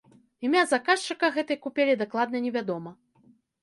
[0.47, 3.01] Імя заказчыка гэтай купелі дакладна невядома.